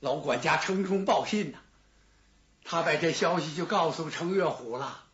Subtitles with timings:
[0.00, 1.58] 老管家程冲报信呐，
[2.64, 5.04] 他把这消息就告诉程月虎了。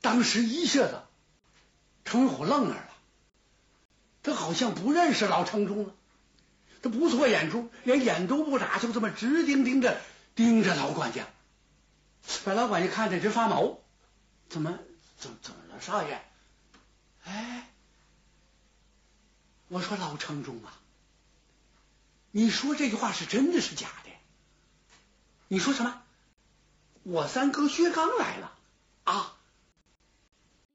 [0.00, 1.00] 当时一下子，
[2.04, 2.90] 程月虎愣那儿了，
[4.22, 5.94] 他好像不认识老程冲了。
[6.82, 9.98] 他不错眼珠，连眼都不眨，就这么直盯盯着
[10.34, 11.26] 盯着老管家，
[12.44, 13.78] 把老管家看的直发毛。
[14.50, 14.78] 怎么
[15.16, 16.22] 怎怎么了，少爷？
[17.24, 17.70] 哎，
[19.68, 20.76] 我说老程冲啊，
[22.36, 24.10] 你说这句话是真的是假的？
[25.46, 26.02] 你说什么？
[27.04, 28.52] 我三哥薛刚来了
[29.04, 29.36] 啊？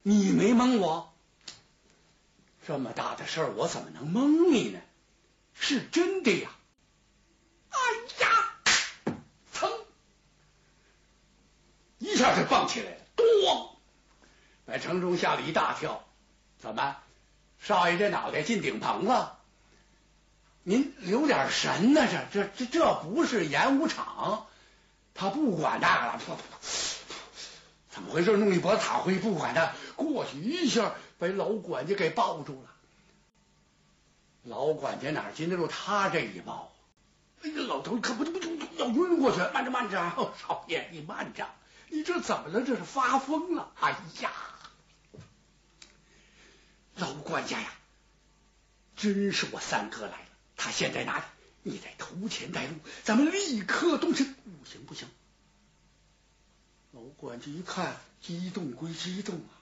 [0.00, 1.12] 你没蒙我？
[2.66, 4.80] 这么大的事儿，我怎么能蒙你呢？
[5.52, 6.50] 是真的呀！
[7.68, 7.78] 哎
[8.24, 8.54] 呀，
[9.52, 9.70] 噌，
[11.98, 13.26] 一下就蹦起来了，咚，
[14.64, 16.08] 把程中吓了一大跳。
[16.58, 16.96] 怎么，
[17.58, 19.39] 少爷这脑袋进顶棚了？
[20.62, 22.06] 您留点神呢？
[22.32, 24.46] 这这这这不是演武场，
[25.14, 26.20] 他不管那个了。
[27.90, 28.36] 怎么回事？
[28.36, 32.70] 弄一脖子塔灰，不管他，过去一下把老管家给抱住了。
[34.44, 36.72] 老管家哪经得住他这一抱？
[37.42, 39.38] 哎呀，老头可不不不要晕过去！
[39.52, 39.96] 慢着慢着，
[40.40, 41.48] 少爷你慢着，
[41.88, 42.60] 你这怎么了？
[42.62, 43.70] 这是发疯了！
[43.80, 44.30] 哎呀，
[46.96, 47.72] 老管家呀，
[48.96, 50.29] 真是我三哥来了，
[50.60, 51.24] 他现在哪里？
[51.62, 54.26] 你在头前带路，咱们立刻动身。
[54.34, 55.08] 不行不行！
[56.92, 59.56] 老管家一看，激动归激动啊，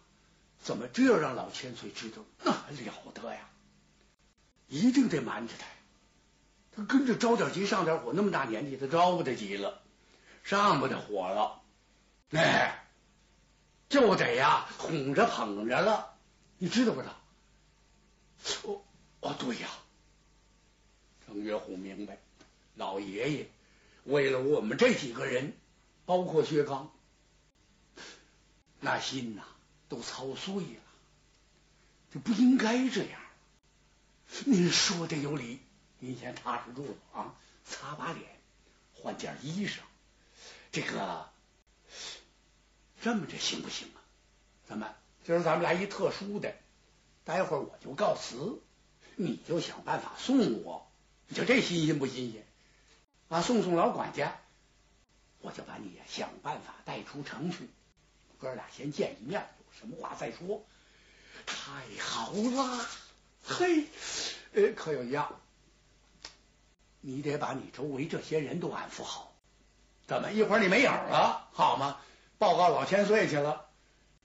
[0.61, 2.23] 怎么这让老千岁知道？
[2.43, 3.49] 那还了得呀！
[4.67, 5.67] 一定得瞒着他，
[6.75, 9.81] 他跟着着点急上点火，那么大年纪他着不得急了，
[10.43, 11.63] 上不得火了，
[12.31, 12.85] 哎，
[13.89, 16.17] 就得呀哄着捧着了，
[16.59, 17.15] 你知道不知道？
[18.65, 18.83] 哦
[19.21, 19.69] 哦，对呀，
[21.29, 22.17] 程月虎明白，
[22.75, 23.51] 老爷爷
[24.05, 25.53] 为了我们这几个人，
[26.07, 26.91] 包括薛刚，
[28.81, 29.45] 那心呐
[29.91, 30.83] 都操碎了，
[32.15, 33.21] 就不应该这样。
[34.47, 35.61] 您说的有理，
[35.99, 37.35] 您先踏实住了啊！
[37.67, 38.25] 擦把脸，
[38.95, 39.81] 换件衣裳，
[40.73, 41.29] 这个
[43.03, 44.01] 这么着行不行啊？
[44.67, 44.95] 怎么
[45.27, 46.55] 今儿咱们来一特殊的？
[47.27, 48.63] 待会儿我就告辞，
[49.17, 50.88] 你就想办法送我，
[51.29, 52.45] 你说这新鲜不新鲜？
[53.29, 54.39] 啊，送送老管家，
[55.41, 57.69] 我就把你想办法带出城去，
[58.39, 60.65] 哥俩先见一面，有什么话再说。
[61.45, 62.87] 太好啦！
[63.45, 63.85] 嘿，
[64.55, 65.39] 呃，可有一样，
[67.03, 69.35] 你得把你周围这些人都安抚好。
[70.07, 72.01] 怎么一会儿你没影了，好吗？
[72.39, 73.69] 报告老千岁去了，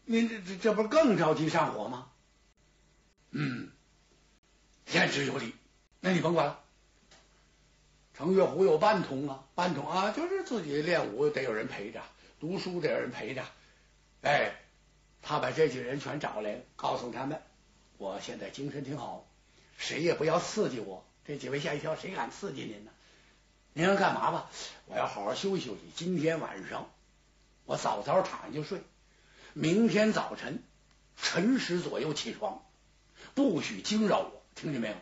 [0.06, 2.10] 您这这这不更着急上火吗？
[3.32, 3.72] 嗯，
[4.94, 5.54] 言之有理，
[6.00, 6.63] 那你甭管了。
[8.16, 12.02] 程月虎有半童啊，半童啊，就是自己练武得有人陪着，
[12.40, 13.44] 读书得有人陪着。
[14.22, 14.54] 哎，
[15.22, 17.42] 他把这几个人全找来，告诉他们。
[17.98, 19.26] 我现在精神挺好，
[19.78, 21.06] 谁也不要刺激我。
[21.26, 22.92] 这几位吓一跳，谁敢刺激您呢？
[23.74, 24.50] 您要干嘛吧？
[24.86, 25.80] 我要好好休息休息。
[25.96, 26.92] 今天晚上
[27.66, 28.82] 我早早躺下就睡，
[29.54, 30.62] 明天早晨
[31.18, 32.64] 辰时左右起床，
[33.34, 34.96] 不许惊扰我，听见没有？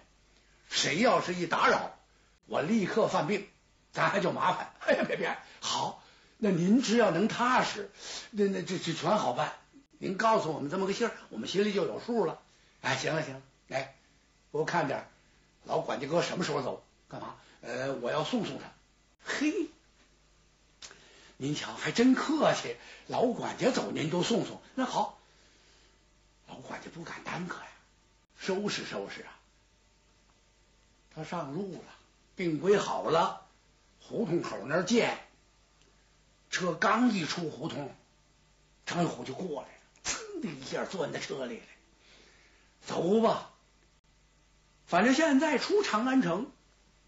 [0.69, 1.97] 谁要是一打扰，
[2.45, 3.47] 我立刻犯病，
[3.93, 4.73] 咱还就麻烦。
[4.85, 6.03] 哎呀，别别，好，
[6.37, 7.89] 那您只要能踏实，
[8.31, 9.53] 那那这这全好办。
[9.97, 12.41] 您告诉我们这么个信儿，我们心里就有数了。
[12.81, 13.95] 哎，行了行了，哎，
[14.51, 15.07] 给我看点
[15.63, 16.83] 老管家哥什么时候走？
[17.07, 17.35] 干嘛？
[17.61, 18.65] 呃，我要送送他。
[19.23, 19.67] 嘿，
[21.37, 22.75] 您瞧，还真客气。
[23.07, 24.59] 老管家走，您都送送。
[24.73, 25.19] 那好，
[26.47, 27.67] 老管家不敢耽搁呀，
[28.39, 29.37] 收拾收拾啊。
[31.13, 31.93] 他上路了，
[32.41, 33.45] 病归好了，
[33.99, 35.15] 胡同口那儿见。
[36.49, 37.95] 车刚一出胡同，
[38.83, 41.63] 张虎就过来了，噌的一下钻在车里了。
[42.83, 43.51] 走吧，
[44.87, 46.49] 反正现在出长安城，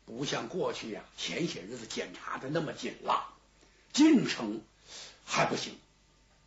[0.06, 3.34] 不像过去呀，前些日子检查的那么紧了。
[3.92, 4.62] 进城
[5.26, 5.80] 还不行，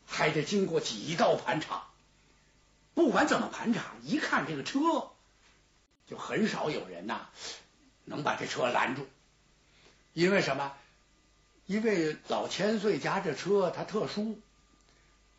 [0.07, 1.89] 还得经过几道盘查。
[2.95, 4.79] 不管怎么盘查，一看这个车，
[6.09, 7.27] 就很少有人呐
[8.07, 9.07] 能把这车拦住。
[10.15, 10.73] 因为什么？
[11.67, 14.41] 因为老千岁家这车它特殊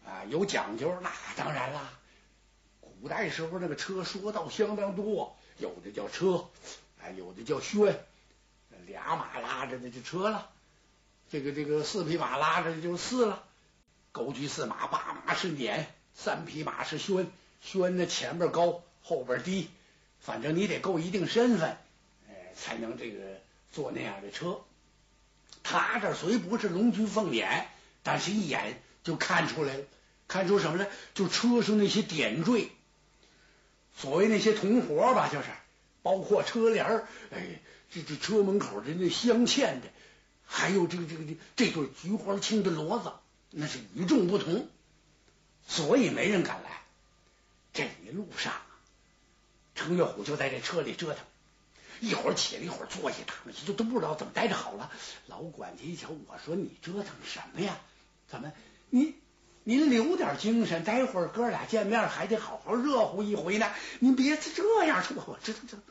[0.06, 0.96] 啊，有讲究。
[1.02, 1.90] 那当然啦。
[3.02, 6.48] 古代时候那个车说道相当多，有的叫车，
[7.00, 8.04] 哎，有的叫轩，
[8.88, 10.50] 俩马拉着的就车了，
[11.30, 13.44] 这个这个四匹马拉着的就四了，
[14.12, 15.86] 勾驹四马，八马是辇，
[16.16, 17.30] 三匹马是轩，
[17.62, 19.70] 轩呢前边高后边低，
[20.20, 21.78] 反正你得够一定身份，
[22.58, 23.20] 才能这个
[23.72, 24.62] 坐那样的车。
[25.64, 27.66] 他这虽不是龙驹凤辇，
[28.02, 29.84] 但是一眼就看出来了，
[30.28, 30.88] 看出什么呢？
[31.14, 32.70] 就车上那些点缀，
[33.98, 35.48] 所谓那些铜活吧，就是
[36.02, 37.60] 包括车帘儿，哎，
[37.92, 39.88] 这这车门口的那镶嵌的，
[40.46, 43.12] 还有这个这个这这对菊花青的骡子，
[43.52, 44.70] 那是与众不同，
[45.68, 46.82] 所以没人敢来。
[47.74, 48.66] 这一路上啊，
[49.76, 51.26] 程月虎就在这车里折腾，
[52.00, 54.92] 一会儿起来，一会儿坐下，躺下，就都不知道怎么待着好了。
[55.28, 57.78] 老管家一瞧，我说你折腾什么呀？
[58.28, 58.52] 怎么
[58.90, 59.16] 您
[59.64, 63.72] 您留点精神，待会儿哥俩见面还得好好热乎一回呢。
[64.00, 65.82] 您别这样说，我知道知道。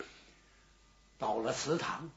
[1.18, 2.10] 到了祠堂，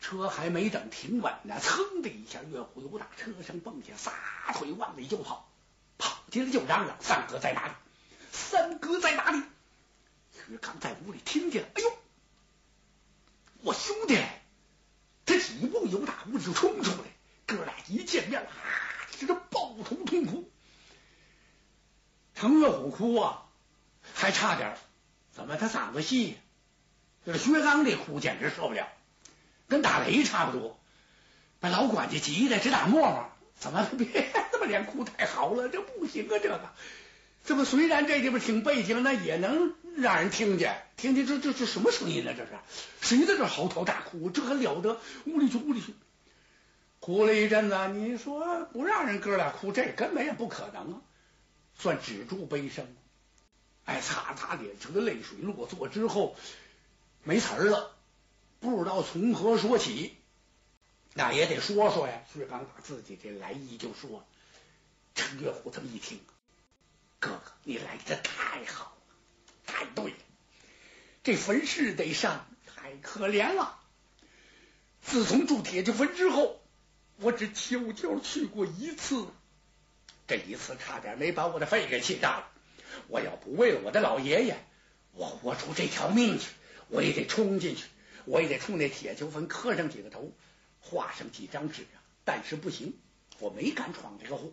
[0.00, 5.48] 车还没等停稳呢，噌的一下，岳虎由打车上蹦下，撒腿往里就跑，
[5.98, 7.72] 跑进来就嚷嚷：“三哥在哪里？”
[8.32, 9.42] 三哥在哪里？
[10.32, 11.92] 薛刚在屋里听见了，哎呦，
[13.62, 14.18] 我兄弟！
[15.24, 16.98] 他几步由打屋里就冲出来，
[17.46, 18.48] 哥俩一见面，啊，
[19.18, 20.50] 这是抱头痛哭。
[22.34, 23.44] 程月虎哭啊，
[24.14, 24.76] 还差点，
[25.32, 26.36] 怎么他嗓子细？
[27.24, 28.88] 这薛刚这哭简直受不了，
[29.68, 30.80] 跟打雷差不多，
[31.60, 33.28] 把老管家急的直打沫沫。
[33.54, 35.68] 怎么别这么连哭太好了？
[35.68, 36.60] 这不行啊，这个。
[37.44, 40.82] 这不虽然这地方挺背景，那也能让人听见。
[40.96, 42.32] 听听这这这什么声音呢？
[42.34, 42.52] 这是
[43.00, 44.30] 谁在这嚎啕大哭？
[44.30, 45.00] 这还了得！
[45.26, 45.94] 屋里去，屋里去，
[47.00, 47.88] 哭了一阵子。
[47.88, 51.02] 你说不让人哥俩哭，这根本也不可能啊！
[51.76, 52.86] 算止住悲声。
[53.84, 56.36] 哎，擦擦脸上的泪水落座之后，
[57.24, 57.96] 没词儿了，
[58.60, 60.16] 不知道从何说起。
[61.14, 62.22] 那也得说说呀。
[62.32, 64.24] 薛刚把自己这来意就说。
[65.16, 66.20] 陈月虎这么一听。
[67.18, 68.96] 哥哥，你来的太好
[69.72, 70.16] 太对了。
[71.24, 73.80] 这坟是得上，太可怜了。
[75.00, 76.60] 自从住铁匠坟之后，
[77.16, 79.26] 我只悄悄去过一次，
[80.26, 82.48] 这一次差点没把我的肺给气炸了。
[83.08, 84.62] 我要不为了我的老爷爷，
[85.12, 86.50] 我豁出这条命去，
[86.88, 87.84] 我也得冲进去，
[88.26, 90.32] 我也得冲那铁球坟磕上几个头，
[90.80, 91.96] 画上几张纸啊。
[92.24, 92.94] 但是不行，
[93.38, 94.52] 我没敢闯这个祸。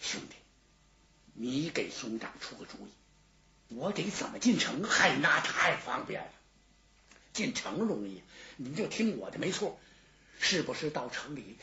[0.00, 0.34] 兄弟，
[1.42, 4.84] 你给兄长出个主意，我得怎么进城？
[4.84, 6.30] 嗨，那太方便了，
[7.32, 8.22] 进城容易，
[8.56, 9.80] 你就听我的，没错。
[10.38, 11.58] 是不是到城里？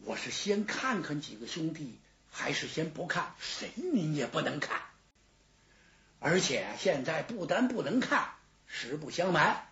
[0.00, 1.98] 我是先看看几个兄弟，
[2.30, 3.34] 还是先不看？
[3.40, 4.82] 谁你也不能看。
[6.18, 8.34] 而且现在不单不能看，
[8.66, 9.66] 实不相瞒，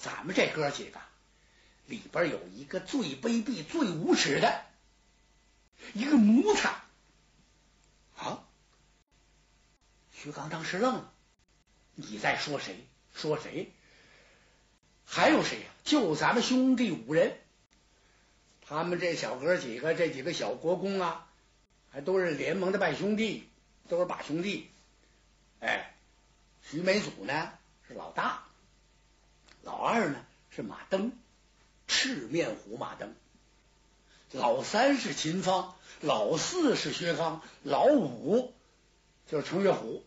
[0.00, 1.00] 咱们这哥几个
[1.86, 4.64] 里边有一个最卑鄙、最无耻的
[5.92, 6.80] 一个奴才。
[8.14, 8.46] 啊！
[10.22, 11.12] 徐刚当时愣了，
[11.94, 12.76] 你在说谁？
[13.14, 13.72] 说谁？
[15.06, 15.66] 还有谁呀？
[15.82, 17.38] 就咱们兄弟五人，
[18.60, 21.26] 他们这小哥几个，这几个小国公啊，
[21.88, 23.48] 还都是联盟的拜兄弟，
[23.88, 24.68] 都是把兄弟。
[25.60, 25.94] 哎，
[26.62, 27.52] 徐美祖呢
[27.88, 28.44] 是老大，
[29.62, 31.12] 老二呢是马登，
[31.88, 33.14] 赤面虎马登，
[34.32, 35.74] 老三是秦芳。
[36.02, 38.54] 老四是薛刚，老五
[39.26, 40.02] 就是程月虎，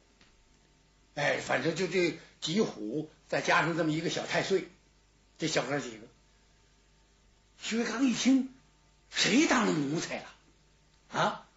[1.16, 4.68] 哎，反正就这几虎，再加上这么一个小太岁，
[5.38, 6.08] 这小哥几个。
[7.60, 8.54] 薛刚一听，
[9.10, 10.26] 谁当了奴才了？
[11.12, 11.48] 啊，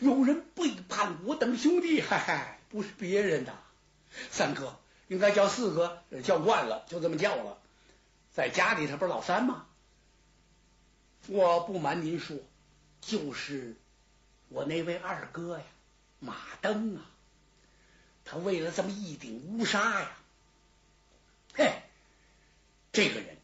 [0.00, 3.52] 有人背叛我等兄弟，嗨嗨，不是别人呐，
[4.30, 7.58] 三哥应该叫四哥，叫惯了，就这么叫了。
[8.34, 9.66] 在家里他不是老三吗？
[11.26, 12.36] 我不瞒您说。
[13.00, 13.76] 就是
[14.48, 15.64] 我那位二哥呀，
[16.18, 17.06] 马登啊，
[18.30, 20.12] 他为了这么一顶乌纱呀，
[21.54, 21.80] 嘿，
[22.92, 23.38] 这个人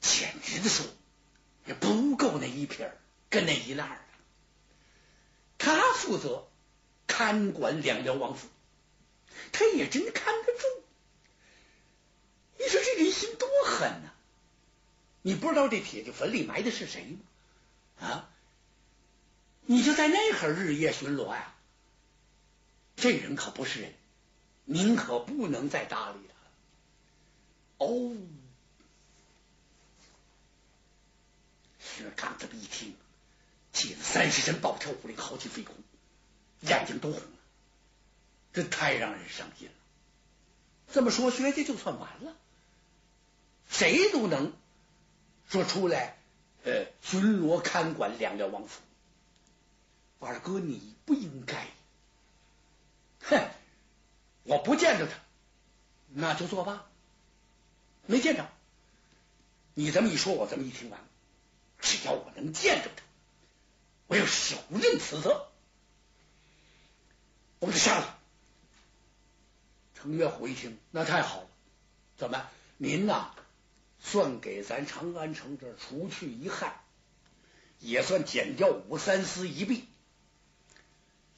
[0.00, 0.86] 简直的说
[1.66, 2.96] 也不够那一撇
[3.28, 3.98] 跟那一烂的。
[5.58, 6.46] 他负责
[7.08, 8.46] 看管两辽王府，
[9.50, 10.84] 他也真看得住。
[12.58, 14.12] 你说这人心多狠呐！
[15.22, 17.18] 你不知道这铁匠坟里埋的是谁
[17.98, 18.06] 吗？
[18.06, 18.30] 啊？
[19.62, 21.54] 你就在那会儿日夜巡逻呀？
[22.94, 23.94] 这人可不是人，
[24.70, 27.88] 您可不能再搭理他了。
[27.90, 28.14] 哦，
[31.80, 32.94] 薛刚这么一听，
[33.72, 35.74] 气得三十身暴跳如雷，好气飞红，
[36.60, 37.38] 眼睛都红了。
[38.52, 39.74] 这太让人伤心了。
[40.92, 42.36] 这么说，薛家就算完了，
[43.70, 44.52] 谁都能
[45.48, 46.18] 说出来，
[46.64, 48.82] 呃，巡逻看管两辽王府。
[50.20, 51.68] 二哥，你不应该！
[53.20, 53.48] 哼，
[54.48, 55.12] 我不见着他，
[56.08, 56.86] 那就作罢。
[58.06, 58.48] 没见着，
[59.74, 60.98] 你这么一说，我这么一听完，
[61.78, 63.02] 只要我能见着他，
[64.06, 65.48] 我要手刃此策。
[67.58, 68.18] 我把他杀了。
[69.94, 71.48] 程月虎一听，那太好了，
[72.16, 72.48] 怎么？
[72.78, 73.34] 您呐，
[74.00, 76.80] 算给咱长安城这除去一害，
[77.80, 79.86] 也算减掉武三思一弊。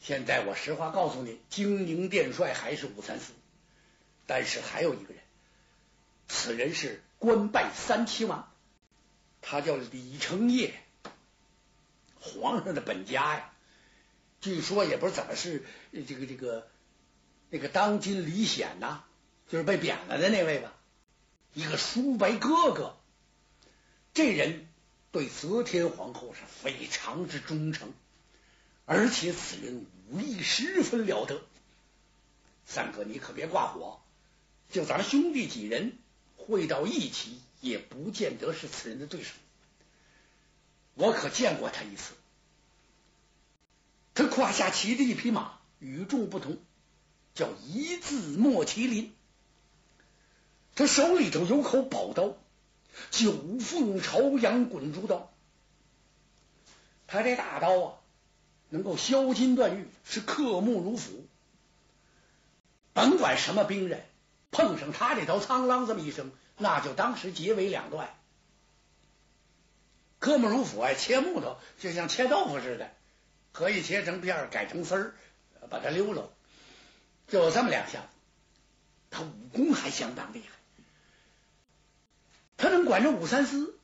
[0.01, 3.33] 现在我实话告诉你，京宁殿帅还是武三思，
[4.27, 5.23] 但是还有一个人，
[6.27, 8.51] 此人是官拜三齐王，
[9.43, 10.73] 他叫李承业，
[12.19, 13.53] 皇上的本家呀。
[14.41, 16.67] 据说也不知怎么是这个这个
[17.51, 19.05] 那个当今李显呐，
[19.49, 20.73] 就是被贬了的那位吧。
[21.53, 22.97] 一个叔伯哥哥，
[24.15, 24.67] 这人
[25.13, 27.93] 对则天皇后是非常之忠诚，
[28.93, 31.41] 而且此人武艺十分了得。
[32.67, 34.01] 三哥，你可别挂火，
[34.69, 35.97] 就咱兄弟几人
[36.37, 39.31] 会到一起，也不见得是此人的对手。
[40.95, 42.15] 我可见过他一次，
[44.13, 46.59] 他胯下骑着一匹马，与众不同，
[47.33, 49.15] 叫一字莫麒麟。
[50.75, 52.37] 他手里头有口宝刀，
[53.13, 53.31] 九
[53.61, 55.33] 凤朝阳滚珠刀。
[57.07, 58.00] 他这大刀啊，
[58.71, 61.27] 能够削金断玉，是刻木如斧。
[62.93, 64.05] 甭管什么兵刃，
[64.51, 68.15] 碰上他这刀，苍狼这么一声，那就当时截为两段。
[70.19, 72.91] 刻木如斧啊，切木头就像切豆腐似的，
[73.53, 75.15] 可以切成片改成丝儿，
[75.69, 76.31] 把它溜了，
[77.29, 78.07] 就这么两下子。
[79.11, 80.49] 他武功还相当厉害。
[82.57, 83.79] 他能管着武三思，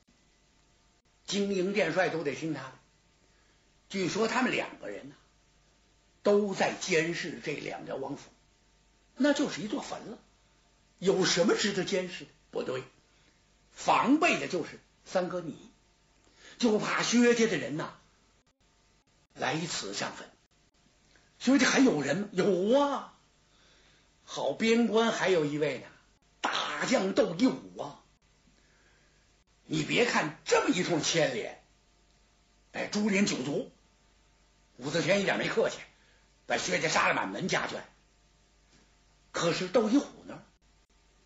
[1.27, 2.73] 经营殿帅都得听他的。
[3.89, 5.15] 据说他们两个人呢，
[6.23, 8.31] 都在监视这两家王府，
[9.17, 10.19] 那就是一座坟了。
[10.99, 12.31] 有什么值得监视的？
[12.51, 12.83] 不对，
[13.73, 15.71] 防备的就是三哥你，
[16.59, 17.95] 就怕薛家的人呐
[19.35, 20.29] 来此上坟。
[21.39, 22.29] 薛家还有人吗？
[22.33, 23.15] 有啊，
[24.25, 25.87] 好边关还有一位呢，
[26.41, 28.03] 大将窦一武啊。
[29.67, 31.63] 你别看这么一通牵连，
[32.73, 33.71] 哎，株连九族，
[34.77, 35.79] 武则天一点没客气，
[36.47, 37.81] 把薛家杀了满门家眷。
[39.33, 40.43] 可是窦一虎呢，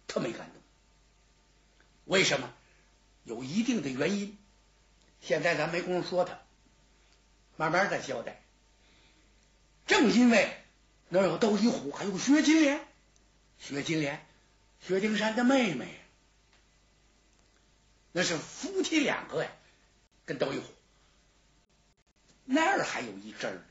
[0.06, 0.62] 他没敢动，
[2.04, 2.52] 为什么？
[3.24, 4.36] 有一定的原因。
[5.20, 6.40] 现在咱没工夫说他，
[7.56, 8.42] 慢慢再交代。
[9.86, 10.56] 正因为
[11.08, 12.86] 那有窦一虎，还有薛金莲，
[13.58, 14.26] 薛金莲，
[14.80, 16.00] 薛丁山的妹妹。
[18.12, 19.50] 那是夫妻两个呀，
[20.24, 20.64] 跟窦一虎
[22.52, 23.62] 那儿还有一针儿，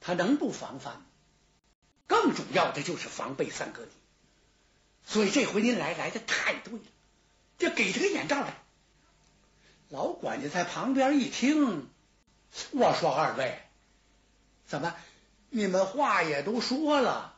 [0.00, 1.02] 他能不防范吗？
[2.06, 3.90] 更主要的就是防备三哥你，
[5.04, 6.84] 所以这回您来来的太对了，
[7.58, 8.56] 就给他个眼罩来。
[9.88, 11.90] 老管家在旁边一听，
[12.70, 13.60] 我说二位，
[14.68, 14.94] 怎么
[15.50, 17.34] 你们话也都说了，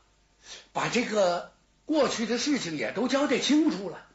[0.75, 1.55] 把这个
[1.87, 4.07] 过去的事情也都交代清楚了。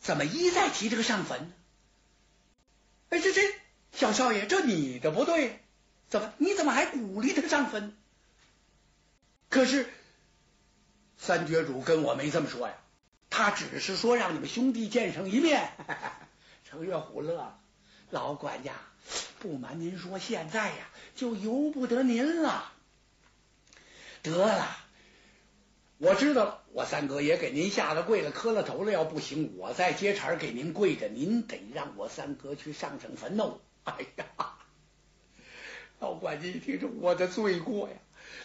[0.00, 1.52] 怎么一再提这个上坟呢？
[3.10, 3.42] 哎，这这
[3.96, 5.58] 小少爷，这你的不对，
[6.10, 7.96] 怎么你怎么还鼓励他上坟？
[9.48, 9.88] 可是
[11.16, 12.74] 三绝主跟我没这么说呀，
[13.30, 15.70] 他只是说让你们兄弟见上一面。
[16.66, 17.58] 程月虎乐了，
[18.10, 18.74] 老管家，
[19.38, 22.70] 不瞒您说，现在呀就由不得您了。
[24.20, 24.76] 得了。
[25.96, 28.92] 我知道了，我三哥也给您下了跪了，磕了头了。
[28.92, 31.08] 要不行，我再接茬给您跪着。
[31.08, 33.60] 您得让我三哥去上上坟哦。
[33.94, 34.26] 哎呀，
[36.00, 37.94] 老管家一听这我的罪过呀！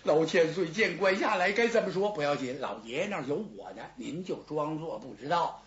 [0.04, 2.12] 老千岁见官下来，该怎么说？
[2.12, 5.64] 不要紧，老爷那儿有我呢，您就装作不知道。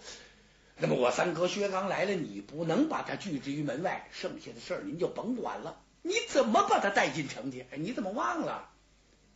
[0.76, 5.81] 那么我三哥薛刚来了，你不能把他拒之于门外，剩下的事儿您就甭管了。
[6.02, 7.66] 你怎么把他带进城去？
[7.76, 8.71] 你怎么忘了？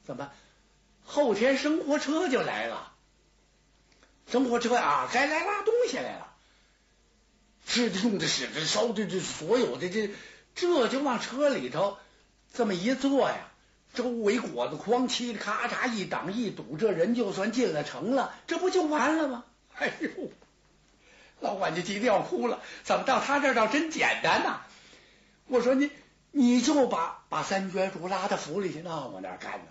[0.05, 0.31] 怎么？
[1.05, 2.93] 后天生活车就来了，
[4.27, 6.28] 生活车啊，该来拉东西来了，
[7.69, 10.11] 吃的、用的、使的、烧的，这所有的这，
[10.55, 11.99] 这就往车里头
[12.55, 13.53] 这么一坐呀，
[13.93, 19.45] 周围果子筐嘁哩咔嚓一挡一堵，这人就算进了城了，这不就完了吗？
[19.79, 20.11] 哎呦，
[21.41, 24.63] 老管家急得要哭了，怎么到他这儿倒真简单呐？
[25.47, 25.91] 我说你，
[26.33, 29.67] 你就把把三绝主拉到府里去，那往哪干呢？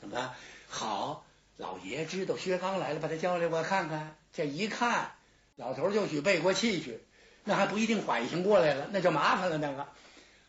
[0.00, 0.32] 怎么？
[0.68, 4.16] 好，老爷知道薛刚来了，把他叫来，我看看。
[4.32, 5.12] 这一看，
[5.56, 7.00] 老头就许背过气去，
[7.48, 9.56] 那还不一定缓刑过来了，那就麻烦了。
[9.56, 9.86] 那个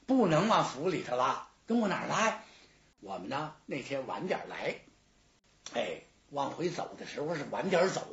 [0.08, 2.44] 不能往府里头拉，跟我哪儿拉？
[3.02, 4.80] 我们呢那天晚点来，
[5.74, 6.02] 哎，
[6.32, 8.08] 往回走的时候是晚点走，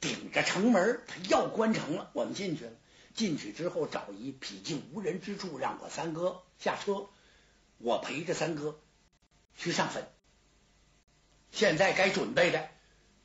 [0.00, 2.10] 顶着城门，他要关城了。
[2.12, 2.72] 我们进去了，
[3.14, 7.08] 进去之后找一僻静无人之处，让我三哥下车，
[7.78, 8.78] 我陪着三哥
[9.56, 10.06] 去上坟。
[11.50, 12.68] 现在该准备的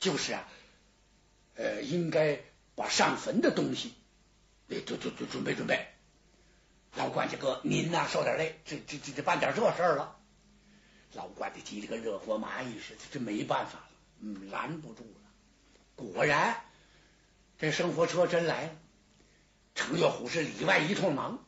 [0.00, 0.48] 就是啊，
[1.54, 2.40] 呃，应该
[2.74, 3.94] 把上坟的东西，
[4.68, 5.88] 得准准准准备准备。
[6.96, 10.16] 老管家哥，您呐受点累，这这这这办点这事儿了。
[11.12, 13.88] 老管家急得跟热锅蚂蚁似的，这没办法了，
[14.20, 15.30] 嗯，拦不住了。
[15.96, 16.64] 果然，
[17.58, 18.72] 这生活车真来了。
[19.74, 21.44] 程月虎是里外一通忙，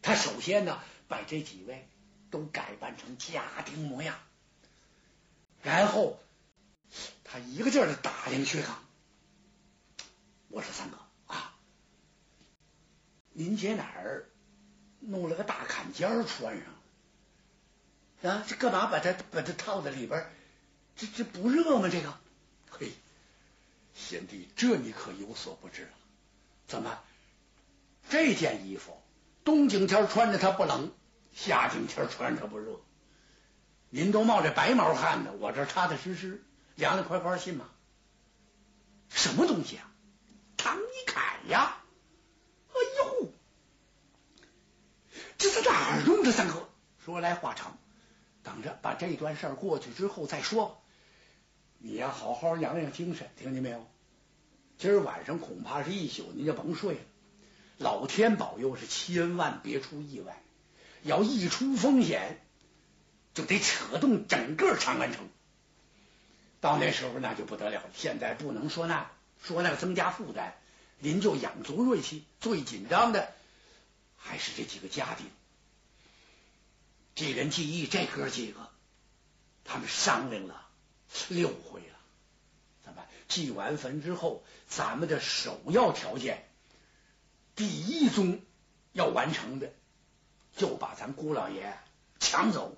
[0.00, 1.88] 他首先呢把这几位
[2.30, 4.16] 都改扮成家丁模样，
[5.62, 6.20] 然后
[7.24, 8.80] 他一个劲儿的打量薛刚。
[10.48, 10.98] 我说三哥
[13.38, 14.24] 您姐哪儿？
[14.98, 16.56] 弄了个大坎肩穿
[18.22, 20.26] 上，啊，这干嘛把它把它套在里边？
[20.96, 21.90] 这这不热吗？
[21.90, 22.18] 这个，
[22.70, 22.90] 嘿，
[23.94, 25.90] 贤弟，这你可有所不知了。
[26.66, 26.98] 怎么，
[28.08, 28.98] 这件衣服
[29.44, 30.90] 冬景天穿着它不冷，
[31.34, 32.80] 夏景天穿着不热？
[33.90, 36.42] 您都冒着白毛汗呢，我这踏踏实实，
[36.74, 37.68] 凉凉快快，信吗？
[39.10, 39.92] 什么东西啊？
[40.56, 41.76] 唐尼凯呀！
[45.46, 46.32] 这是哪儿弄的？
[46.32, 46.68] 三哥，
[47.04, 47.78] 说来话长，
[48.42, 50.82] 等着把这段事儿过去之后再说。
[51.78, 53.86] 你呀，好好养养精神，听见没有？
[54.76, 57.00] 今儿晚上恐怕是一宿，您就甭睡了。
[57.78, 60.42] 老天保佑，是千万别出意外。
[61.04, 62.40] 要一出风险，
[63.32, 65.28] 就得扯动整个长安城。
[66.60, 67.84] 到那时候那就不得了。
[67.94, 69.08] 现在不能说那，
[69.40, 70.54] 说那个增加负担。
[70.98, 73.32] 您就养足锐气，最紧张的。
[74.16, 75.26] 还是这几个家丁，
[77.14, 78.68] 这人记忆，这哥几个，
[79.64, 80.66] 他们商量了
[81.28, 81.96] 六回了。
[82.84, 86.48] 咱们祭完坟之后，咱们的首要条件，
[87.54, 88.40] 第一宗
[88.92, 89.72] 要完成的，
[90.56, 91.78] 就把咱姑老爷
[92.18, 92.76] 抢走。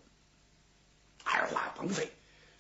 [1.25, 2.13] 二话甭费，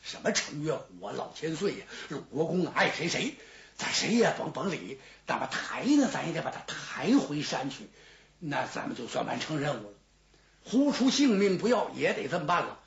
[0.02, 3.34] 什么程月虎啊、老千岁呀、鲁国公，爱谁谁，
[3.76, 5.00] 咱谁也甭甭理。
[5.26, 7.88] 那么抬呢，咱也得把他抬回山去。
[8.38, 9.96] 那咱们就算完成任务了，
[10.64, 12.78] 呼出性命不要也得这么办了。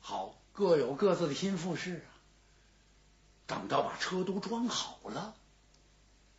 [0.00, 2.10] 好，各有各自的心腹事啊。
[3.46, 5.34] 等到把车都装好了，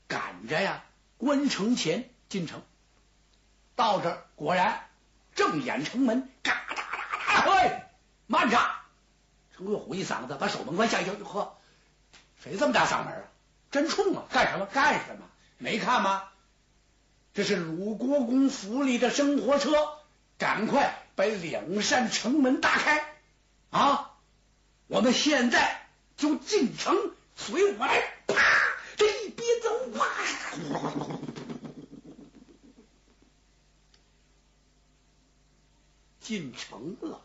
[0.07, 0.83] 赶着呀，
[1.17, 2.61] 关城前进城。
[3.75, 4.89] 到这果然
[5.35, 7.83] 正掩城门，嘎哒哒哒，嘿，
[8.27, 8.59] 慢着！
[9.55, 11.57] 程月虎一嗓子把守门官吓一跳，呵，
[12.41, 13.23] 谁这么大嗓门啊？
[13.69, 14.23] 真冲啊！
[14.31, 14.65] 干什么？
[14.65, 15.29] 干什么？
[15.57, 16.29] 没看吗？
[17.33, 19.71] 这是鲁国公府里的生活车，
[20.37, 23.03] 赶快把两扇城门打开
[23.71, 24.11] 啊！
[24.87, 26.95] 我们现在就进城，
[27.35, 28.03] 随我来！
[28.27, 28.35] 啪，
[28.95, 30.07] 这一别走，哇，
[36.19, 37.21] 进城了。